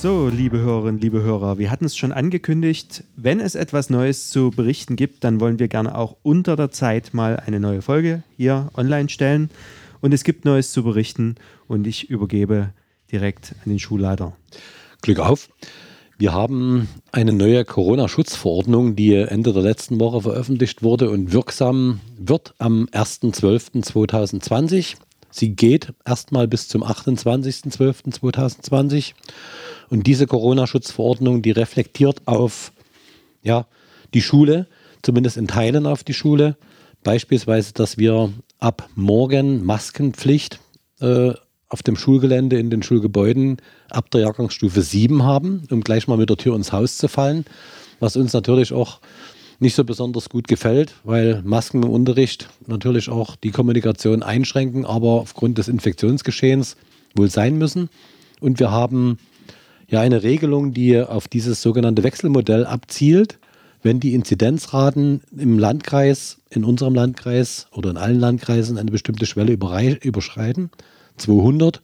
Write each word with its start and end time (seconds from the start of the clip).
So, 0.00 0.28
liebe 0.28 0.58
Hörerinnen, 0.58 1.00
liebe 1.00 1.22
Hörer, 1.22 1.58
wir 1.58 1.72
hatten 1.72 1.84
es 1.84 1.96
schon 1.96 2.12
angekündigt, 2.12 3.02
wenn 3.16 3.40
es 3.40 3.56
etwas 3.56 3.90
Neues 3.90 4.30
zu 4.30 4.52
berichten 4.52 4.94
gibt, 4.94 5.24
dann 5.24 5.40
wollen 5.40 5.58
wir 5.58 5.66
gerne 5.66 5.98
auch 5.98 6.14
unter 6.22 6.54
der 6.54 6.70
Zeit 6.70 7.14
mal 7.14 7.42
eine 7.44 7.58
neue 7.58 7.82
Folge 7.82 8.22
hier 8.36 8.70
online 8.76 9.08
stellen. 9.08 9.50
Und 10.00 10.14
es 10.14 10.22
gibt 10.22 10.44
Neues 10.44 10.70
zu 10.70 10.84
berichten 10.84 11.34
und 11.66 11.84
ich 11.88 12.10
übergebe 12.10 12.68
direkt 13.10 13.56
an 13.64 13.70
den 13.70 13.80
Schulleiter. 13.80 14.36
Glück 15.02 15.18
auf. 15.18 15.48
Wir 16.16 16.32
haben 16.32 16.86
eine 17.10 17.32
neue 17.32 17.64
Corona-Schutzverordnung, 17.64 18.94
die 18.94 19.14
Ende 19.14 19.52
der 19.52 19.62
letzten 19.62 19.98
Woche 19.98 20.20
veröffentlicht 20.20 20.84
wurde 20.84 21.10
und 21.10 21.32
wirksam 21.32 21.98
wird 22.16 22.54
am 22.58 22.84
1.12.2020. 22.92 24.94
Sie 25.30 25.56
geht 25.56 25.92
erstmal 26.04 26.48
bis 26.48 26.68
zum 26.68 26.84
28.12.2020. 26.84 29.14
Und 29.90 30.06
diese 30.06 30.26
Corona-Schutzverordnung, 30.26 31.42
die 31.42 31.50
reflektiert 31.50 32.22
auf 32.26 32.72
ja, 33.42 33.66
die 34.14 34.22
Schule, 34.22 34.66
zumindest 35.02 35.36
in 35.36 35.48
Teilen 35.48 35.86
auf 35.86 36.04
die 36.04 36.14
Schule. 36.14 36.56
Beispielsweise, 37.04 37.72
dass 37.72 37.98
wir 37.98 38.32
ab 38.58 38.88
morgen 38.94 39.64
Maskenpflicht 39.64 40.60
äh, 41.00 41.32
auf 41.68 41.82
dem 41.82 41.96
Schulgelände, 41.96 42.58
in 42.58 42.70
den 42.70 42.82
Schulgebäuden 42.82 43.58
ab 43.90 44.10
der 44.10 44.22
Jahrgangsstufe 44.22 44.82
7 44.82 45.22
haben, 45.22 45.64
um 45.70 45.82
gleich 45.82 46.08
mal 46.08 46.16
mit 46.16 46.30
der 46.30 46.36
Tür 46.36 46.56
ins 46.56 46.72
Haus 46.72 46.96
zu 46.98 47.08
fallen. 47.08 47.44
Was 48.00 48.16
uns 48.16 48.32
natürlich 48.32 48.72
auch 48.72 49.00
nicht 49.60 49.74
so 49.74 49.84
besonders 49.84 50.28
gut 50.28 50.48
gefällt, 50.48 50.94
weil 51.04 51.42
Masken 51.42 51.82
im 51.82 51.90
Unterricht 51.90 52.48
natürlich 52.66 53.08
auch 53.08 53.36
die 53.36 53.50
Kommunikation 53.50 54.22
einschränken, 54.22 54.86
aber 54.86 55.20
aufgrund 55.20 55.58
des 55.58 55.68
Infektionsgeschehens 55.68 56.76
wohl 57.14 57.28
sein 57.28 57.58
müssen. 57.58 57.90
Und 58.40 58.60
wir 58.60 58.70
haben 58.70 59.18
ja 59.88 60.00
eine 60.00 60.22
Regelung, 60.22 60.72
die 60.72 61.00
auf 61.00 61.28
dieses 61.28 61.62
sogenannte 61.62 62.02
Wechselmodell 62.02 62.66
abzielt. 62.66 63.38
Wenn 63.82 64.00
die 64.00 64.14
Inzidenzraten 64.14 65.22
im 65.36 65.58
Landkreis, 65.58 66.38
in 66.50 66.64
unserem 66.64 66.94
Landkreis 66.94 67.68
oder 67.72 67.90
in 67.90 67.96
allen 67.96 68.18
Landkreisen 68.18 68.76
eine 68.76 68.90
bestimmte 68.90 69.24
Schwelle 69.24 69.52
überschreiten, 69.52 70.70
200, 71.16 71.80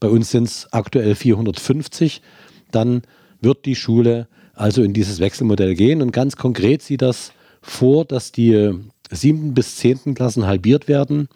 bei 0.00 0.08
uns 0.08 0.30
sind 0.30 0.44
es 0.44 0.72
aktuell 0.72 1.14
450, 1.14 2.22
dann 2.70 3.02
wird 3.40 3.64
die 3.66 3.74
Schule 3.74 4.28
also 4.54 4.82
in 4.82 4.92
dieses 4.92 5.20
Wechselmodell 5.20 5.74
gehen. 5.74 6.00
Und 6.00 6.12
ganz 6.12 6.36
konkret 6.36 6.82
sieht 6.82 7.02
das 7.02 7.32
vor, 7.60 8.04
dass 8.04 8.32
die 8.32 8.72
siebten 9.10 9.52
bis 9.52 9.76
zehnten 9.76 10.14
Klassen 10.14 10.46
halbiert 10.46 10.88
werden. 10.88 11.28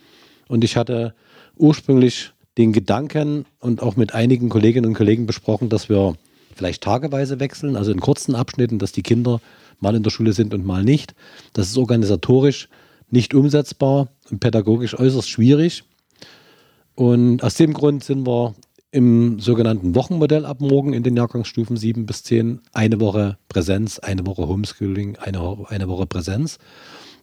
Und 0.49 0.65
ich 0.65 0.77
hatte 0.77 1.15
ursprünglich 1.57 2.33
den 2.59 2.73
Gedanken 2.73 3.47
und 3.59 3.83
auch 3.83 3.97
mit 3.97 4.15
einigen 4.15 4.49
Kolleginnen 4.49 4.87
und 4.87 4.95
Kollegen 4.95 5.27
besprochen, 5.27 5.69
dass 5.69 5.89
wir 5.89 6.15
vielleicht 6.55 6.83
tageweise 6.83 7.41
wechseln, 7.41 7.77
also 7.77 7.93
in 7.93 8.01
kurzen 8.01 8.35
Abschnitten, 8.35 8.79
dass 8.79 8.93
die 8.93 9.03
Kinder 9.03 9.41
mal 9.79 9.95
in 9.95 10.03
der 10.03 10.11
Schule 10.11 10.33
sind 10.33 10.53
und 10.53 10.65
mal 10.65 10.85
nicht. 10.85 11.15
Das 11.53 11.69
ist 11.69 11.79
organisatorisch 11.79 12.69
nicht 13.09 13.35
umsetzbar 13.35 14.09
und 14.31 14.41
pädagogisch 14.41 14.99
äußerst 14.99 15.29
schwierig. 15.29 15.85
Und 16.95 17.43
aus 17.43 17.55
dem 17.55 17.73
Grund 17.73 18.05
sind 18.05 18.27
wir 18.27 18.55
im 18.93 19.39
sogenannten 19.39 19.95
Wochenmodell 19.95 20.45
ab 20.45 20.61
morgen 20.61 20.93
in 20.93 21.03
den 21.03 21.17
Jahrgangsstufen 21.17 21.77
7 21.77 22.07
bis 22.07 22.25
10 22.25 22.61
eine 22.73 23.01
Woche 23.01 23.39
Präsenz, 23.49 23.99
eine 24.01 24.27
Woche 24.27 24.49
Homeschooling, 24.49 25.17
eine, 25.17 25.65
eine 25.69 25.89
Woche 25.89 26.07
Präsenz. 26.07 26.59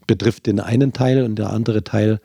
Betrifft 0.07 0.45
den 0.45 0.61
einen 0.61 0.93
Teil 0.93 1.23
und 1.23 1.35
der 1.35 1.51
andere 1.51 1.83
Teil 1.83 2.21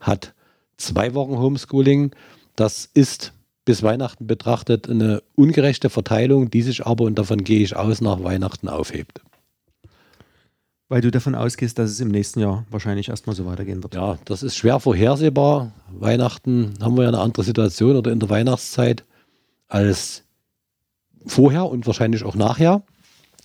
hat 0.00 0.34
zwei 0.78 1.14
Wochen 1.14 1.38
Homeschooling. 1.38 2.12
Das 2.56 2.88
ist 2.92 3.32
bis 3.66 3.82
Weihnachten 3.82 4.26
betrachtet 4.26 4.88
eine 4.88 5.22
ungerechte 5.34 5.90
Verteilung, 5.90 6.50
die 6.50 6.62
sich 6.62 6.86
aber, 6.86 7.04
und 7.04 7.18
davon 7.18 7.44
gehe 7.44 7.60
ich 7.60 7.76
aus, 7.76 8.00
nach 8.00 8.22
Weihnachten 8.22 8.68
aufhebt. 8.68 9.20
Weil 10.88 11.00
du 11.00 11.10
davon 11.10 11.34
ausgehst, 11.34 11.78
dass 11.78 11.90
es 11.90 12.00
im 12.00 12.08
nächsten 12.08 12.40
Jahr 12.40 12.64
wahrscheinlich 12.70 13.08
erstmal 13.08 13.34
so 13.34 13.44
weitergehen 13.44 13.82
wird. 13.82 13.96
Ja, 13.96 14.18
das 14.24 14.44
ist 14.44 14.56
schwer 14.56 14.78
vorhersehbar. 14.78 15.72
Weihnachten 15.90 16.74
haben 16.80 16.96
wir 16.96 17.02
ja 17.02 17.08
eine 17.08 17.18
andere 17.18 17.42
Situation 17.42 17.96
oder 17.96 18.12
in 18.12 18.20
der 18.20 18.30
Weihnachtszeit 18.30 19.04
als 19.66 20.22
vorher 21.26 21.66
und 21.66 21.86
wahrscheinlich 21.88 22.22
auch 22.22 22.36
nachher. 22.36 22.82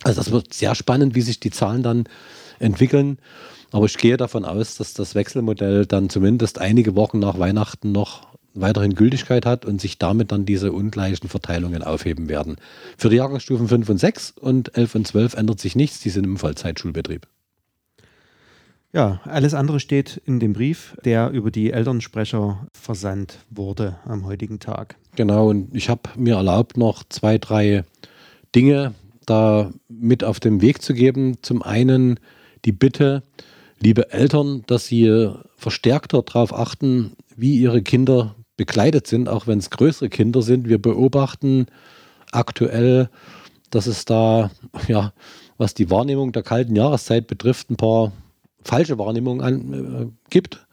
Also 0.03 0.21
das 0.21 0.31
wird 0.31 0.53
sehr 0.53 0.75
spannend, 0.75 1.15
wie 1.15 1.21
sich 1.21 1.39
die 1.39 1.49
Zahlen 1.49 1.81
dann 1.81 2.03
entwickeln. 2.59 3.17
Aber 3.71 3.85
ich 3.85 3.97
gehe 3.97 4.17
davon 4.17 4.45
aus, 4.45 4.75
dass 4.75 4.93
das 4.93 5.15
Wechselmodell 5.15 5.87
dann 5.87 6.09
zumindest 6.09 6.59
einige 6.59 6.95
Wochen 6.95 7.17
nach 7.17 7.39
Weihnachten 7.39 7.91
noch 7.91 8.20
weiterhin 8.53 8.95
Gültigkeit 8.95 9.45
hat 9.45 9.65
und 9.65 9.79
sich 9.79 9.97
damit 9.97 10.31
dann 10.31 10.45
diese 10.45 10.71
ungleichen 10.71 11.29
Verteilungen 11.29 11.83
aufheben 11.83 12.29
werden. 12.29 12.57
Für 12.97 13.09
die 13.09 13.17
Jahrgangsstufen 13.17 13.67
5 13.67 13.89
und 13.89 13.97
6 13.97 14.31
und 14.31 14.77
11 14.77 14.95
und 14.95 15.07
12 15.07 15.33
ändert 15.35 15.59
sich 15.59 15.75
nichts, 15.75 15.99
die 16.01 16.09
sind 16.09 16.25
im 16.25 16.37
Vollzeitschulbetrieb. 16.37 17.27
Ja, 18.93 19.21
alles 19.23 19.53
andere 19.53 19.79
steht 19.79 20.21
in 20.25 20.41
dem 20.41 20.51
Brief, 20.51 20.97
der 21.05 21.29
über 21.29 21.49
die 21.49 21.71
Elternsprecher 21.71 22.67
versandt 22.73 23.39
wurde 23.49 23.97
am 24.03 24.25
heutigen 24.25 24.59
Tag. 24.59 24.97
Genau, 25.15 25.49
und 25.49 25.73
ich 25.73 25.89
habe 25.89 26.09
mir 26.17 26.35
erlaubt, 26.35 26.75
noch 26.75 27.03
zwei, 27.07 27.37
drei 27.37 27.85
Dinge 28.53 28.93
da 29.25 29.71
mit 29.87 30.25
auf 30.25 30.41
den 30.41 30.61
Weg 30.61 30.81
zu 30.81 30.93
geben. 30.93 31.37
Zum 31.41 31.61
einen 31.61 32.19
die 32.65 32.73
Bitte, 32.73 33.23
liebe 33.79 34.11
Eltern, 34.11 34.63
dass 34.67 34.87
sie 34.87 35.31
verstärkter 35.55 36.21
darauf 36.21 36.53
achten, 36.53 37.13
wie 37.37 37.57
ihre 37.57 37.81
Kinder 37.81 38.35
bekleidet 38.61 39.07
sind, 39.07 39.27
auch 39.27 39.47
wenn 39.47 39.57
es 39.57 39.71
größere 39.71 40.09
Kinder 40.09 40.43
sind. 40.43 40.69
Wir 40.69 40.79
beobachten 40.79 41.65
aktuell, 42.31 43.09
dass 43.71 43.87
es 43.87 44.05
da, 44.05 44.51
ja, 44.87 45.13
was 45.57 45.73
die 45.73 45.89
Wahrnehmung 45.89 46.31
der 46.31 46.43
kalten 46.43 46.75
Jahreszeit 46.75 47.25
betrifft, 47.25 47.71
ein 47.71 47.75
paar 47.75 48.11
falsche 48.63 48.99
Wahrnehmungen 48.99 49.41
an, 49.41 49.73
äh, 49.73 50.29
gibt. 50.29 50.67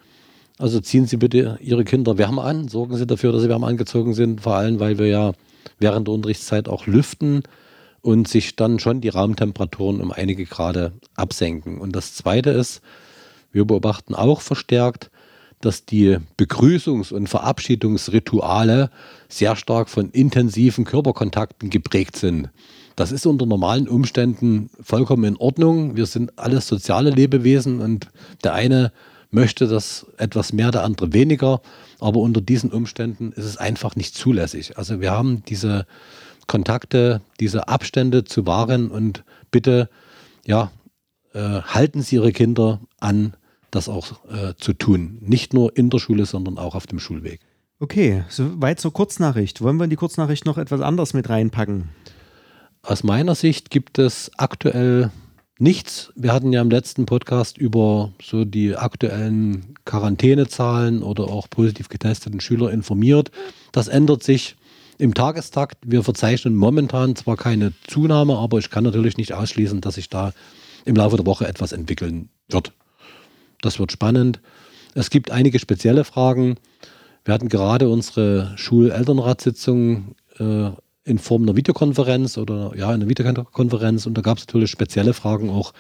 Also 0.58 0.80
ziehen 0.80 1.06
Sie 1.06 1.16
bitte 1.16 1.58
Ihre 1.62 1.84
Kinder 1.84 2.18
wärmer 2.18 2.44
an, 2.44 2.68
sorgen 2.68 2.94
Sie 2.98 3.06
dafür, 3.06 3.32
dass 3.32 3.40
sie 3.40 3.48
wärmer 3.48 3.68
angezogen 3.68 4.12
sind, 4.12 4.42
vor 4.42 4.56
allem 4.56 4.80
weil 4.80 4.98
wir 4.98 5.06
ja 5.06 5.32
während 5.78 6.08
der 6.08 6.14
Unterrichtszeit 6.14 6.68
auch 6.68 6.86
lüften 6.86 7.42
und 8.02 8.28
sich 8.28 8.54
dann 8.54 8.80
schon 8.80 9.00
die 9.00 9.08
Raumtemperaturen 9.08 10.02
um 10.02 10.12
einige 10.12 10.44
Grade 10.44 10.92
absenken. 11.16 11.80
Und 11.80 11.96
das 11.96 12.14
Zweite 12.14 12.50
ist, 12.50 12.82
wir 13.50 13.64
beobachten 13.64 14.14
auch 14.14 14.42
verstärkt, 14.42 15.10
dass 15.60 15.84
die 15.84 16.18
Begrüßungs- 16.38 17.12
und 17.12 17.28
Verabschiedungsrituale 17.28 18.90
sehr 19.28 19.56
stark 19.56 19.88
von 19.88 20.10
intensiven 20.10 20.84
Körperkontakten 20.84 21.70
geprägt 21.70 22.16
sind. 22.16 22.50
Das 22.96 23.12
ist 23.12 23.26
unter 23.26 23.46
normalen 23.46 23.88
Umständen 23.88 24.70
vollkommen 24.80 25.24
in 25.24 25.36
Ordnung. 25.36 25.96
Wir 25.96 26.06
sind 26.06 26.38
alles 26.38 26.66
soziale 26.66 27.10
Lebewesen 27.10 27.80
und 27.80 28.08
der 28.42 28.54
eine 28.54 28.92
möchte 29.30 29.66
das 29.68 30.06
etwas 30.16 30.52
mehr, 30.52 30.70
der 30.70 30.84
andere 30.84 31.12
weniger. 31.12 31.60
Aber 32.00 32.20
unter 32.20 32.40
diesen 32.40 32.72
Umständen 32.72 33.32
ist 33.32 33.44
es 33.44 33.56
einfach 33.56 33.96
nicht 33.96 34.14
zulässig. 34.14 34.78
Also 34.78 35.00
wir 35.00 35.10
haben 35.10 35.44
diese 35.44 35.86
Kontakte, 36.46 37.20
diese 37.40 37.68
Abstände 37.68 38.24
zu 38.24 38.46
wahren 38.46 38.90
und 38.90 39.22
bitte, 39.50 39.88
ja, 40.46 40.70
äh, 41.34 41.60
halten 41.62 42.02
Sie 42.02 42.16
Ihre 42.16 42.32
Kinder 42.32 42.80
an 42.98 43.34
das 43.70 43.88
auch 43.88 44.24
äh, 44.28 44.54
zu 44.56 44.72
tun. 44.72 45.18
Nicht 45.20 45.54
nur 45.54 45.76
in 45.76 45.90
der 45.90 45.98
Schule, 45.98 46.26
sondern 46.26 46.58
auch 46.58 46.74
auf 46.74 46.86
dem 46.86 46.98
Schulweg. 46.98 47.40
Okay, 47.80 48.24
soweit 48.28 48.80
zur 48.80 48.92
Kurznachricht. 48.92 49.62
Wollen 49.62 49.76
wir 49.76 49.84
in 49.84 49.90
die 49.90 49.96
Kurznachricht 49.96 50.44
noch 50.46 50.58
etwas 50.58 50.80
anderes 50.80 51.14
mit 51.14 51.28
reinpacken? 51.28 51.90
Aus 52.82 53.04
meiner 53.04 53.34
Sicht 53.34 53.70
gibt 53.70 53.98
es 53.98 54.30
aktuell 54.36 55.10
nichts. 55.58 56.12
Wir 56.16 56.32
hatten 56.32 56.52
ja 56.52 56.60
im 56.60 56.70
letzten 56.70 57.06
Podcast 57.06 57.58
über 57.58 58.12
so 58.22 58.44
die 58.44 58.76
aktuellen 58.76 59.74
Quarantänezahlen 59.84 61.02
oder 61.02 61.24
auch 61.24 61.50
positiv 61.50 61.88
getesteten 61.88 62.40
Schüler 62.40 62.70
informiert. 62.70 63.30
Das 63.72 63.88
ändert 63.88 64.22
sich 64.22 64.56
im 64.98 65.14
Tagestakt. 65.14 65.78
Wir 65.84 66.02
verzeichnen 66.02 66.56
momentan 66.56 67.16
zwar 67.16 67.36
keine 67.36 67.72
Zunahme, 67.86 68.36
aber 68.36 68.58
ich 68.58 68.70
kann 68.70 68.84
natürlich 68.84 69.16
nicht 69.16 69.34
ausschließen, 69.34 69.80
dass 69.80 69.94
sich 69.94 70.08
da 70.08 70.32
im 70.84 70.96
Laufe 70.96 71.16
der 71.16 71.26
Woche 71.26 71.46
etwas 71.46 71.72
entwickeln 71.72 72.28
wird. 72.48 72.72
Das 73.60 73.78
wird 73.78 73.92
spannend. 73.92 74.40
Es 74.94 75.10
gibt 75.10 75.30
einige 75.30 75.58
spezielle 75.58 76.04
Fragen. 76.04 76.56
Wir 77.24 77.34
hatten 77.34 77.48
gerade 77.48 77.88
unsere 77.88 78.52
Schulelternratssitzung 78.56 80.14
äh, 80.38 80.70
in 81.04 81.18
Form 81.18 81.42
einer 81.42 81.56
Videokonferenz 81.56 82.38
oder 82.38 82.72
ja, 82.76 82.90
einer 82.90 83.08
Videokonferenz 83.08 84.06
und 84.06 84.14
da 84.14 84.22
gab 84.22 84.38
es 84.38 84.46
natürlich 84.46 84.70
spezielle 84.70 85.14
Fragen 85.14 85.50
auch 85.50 85.72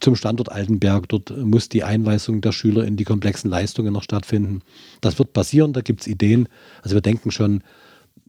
zum 0.00 0.16
Standort 0.16 0.50
Altenberg. 0.50 1.08
Dort 1.08 1.36
muss 1.36 1.68
die 1.68 1.84
Einweisung 1.84 2.40
der 2.40 2.52
Schüler 2.52 2.84
in 2.84 2.96
die 2.96 3.04
komplexen 3.04 3.50
Leistungen 3.50 3.92
noch 3.92 4.02
stattfinden. 4.02 4.62
Das 5.00 5.18
wird 5.18 5.32
passieren, 5.32 5.72
da 5.72 5.80
gibt 5.80 6.02
es 6.02 6.06
Ideen. 6.06 6.48
Also 6.82 6.94
wir 6.94 7.02
denken 7.02 7.30
schon 7.30 7.62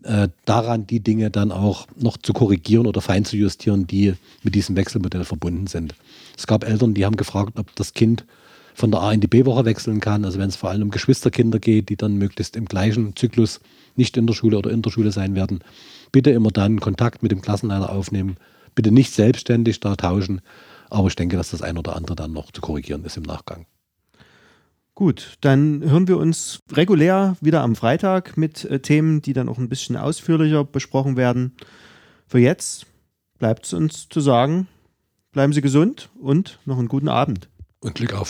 äh, 0.03 0.29
daran, 0.45 0.87
die 0.87 0.99
Dinge 1.01 1.29
dann 1.29 1.51
auch 1.51 1.87
noch 1.95 2.17
zu 2.17 2.33
korrigieren 2.33 2.87
oder 2.87 3.01
fein 3.01 3.25
zu 3.25 3.37
justieren, 3.37 3.87
die 3.87 4.13
mit 4.43 4.55
diesem 4.55 4.75
Wechselmodell 4.75 5.25
verbunden 5.25 5.67
sind. 5.67 5.95
Es 6.37 6.47
gab 6.47 6.63
Eltern, 6.63 6.93
die 6.93 7.05
haben 7.05 7.17
gefragt, 7.17 7.57
ob 7.57 7.75
das 7.75 7.93
Kind 7.93 8.25
von 8.79 8.91
der 8.91 9.01
A 9.01 9.11
in 9.11 9.19
die 9.19 9.27
B-Woche 9.27 9.65
wechseln 9.65 9.99
kann. 9.99 10.23
Also 10.23 10.39
wenn 10.39 10.47
es 10.47 10.55
vor 10.55 10.69
allem 10.69 10.83
um 10.83 10.89
Geschwisterkinder 10.89 11.59
geht, 11.59 11.89
die 11.89 11.97
dann 11.97 12.15
möglichst 12.15 12.55
im 12.55 12.65
gleichen 12.65 13.15
Zyklus 13.15 13.59
nicht 13.95 14.15
in 14.15 14.25
der 14.25 14.33
Schule 14.33 14.57
oder 14.57 14.71
in 14.71 14.81
der 14.81 14.89
Schule 14.89 15.11
sein 15.11 15.35
werden, 15.35 15.59
bitte 16.13 16.31
immer 16.31 16.49
dann 16.49 16.79
Kontakt 16.79 17.21
mit 17.21 17.31
dem 17.31 17.41
Klassenleiter 17.41 17.91
aufnehmen. 17.91 18.37
Bitte 18.75 18.91
nicht 18.91 19.11
selbstständig 19.11 19.81
da 19.81 19.97
tauschen. 19.97 20.41
Aber 20.89 21.09
ich 21.09 21.15
denke, 21.17 21.35
dass 21.35 21.51
das 21.51 21.61
ein 21.61 21.77
oder 21.77 21.95
andere 21.95 22.15
dann 22.15 22.31
noch 22.31 22.51
zu 22.51 22.61
korrigieren 22.61 23.03
ist 23.03 23.17
im 23.17 23.23
Nachgang. 23.23 23.65
Gut, 24.95 25.37
dann 25.41 25.81
hören 25.83 26.07
wir 26.07 26.17
uns 26.17 26.59
regulär 26.71 27.35
wieder 27.41 27.61
am 27.61 27.75
Freitag 27.75 28.37
mit 28.37 28.63
äh, 28.65 28.79
Themen, 28.79 29.21
die 29.21 29.33
dann 29.33 29.49
auch 29.49 29.57
ein 29.57 29.69
bisschen 29.69 29.97
ausführlicher 29.97 30.63
besprochen 30.63 31.17
werden. 31.17 31.53
Für 32.27 32.39
jetzt 32.39 32.85
bleibt 33.39 33.65
es 33.65 33.73
uns 33.73 34.07
zu 34.07 34.21
sagen, 34.21 34.67
bleiben 35.31 35.53
Sie 35.53 35.61
gesund 35.61 36.09
und 36.19 36.59
noch 36.65 36.79
einen 36.79 36.87
guten 36.87 37.09
Abend. 37.09 37.49
Und 37.81 37.95
Glück 37.95 38.13
auf. 38.13 38.29